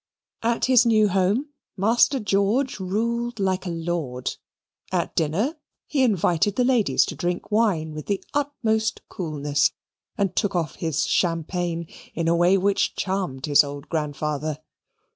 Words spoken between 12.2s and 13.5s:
a way which charmed